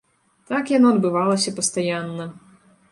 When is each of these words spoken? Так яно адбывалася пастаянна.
Так 0.51 0.71
яно 0.77 0.87
адбывалася 0.95 1.55
пастаянна. 1.61 2.25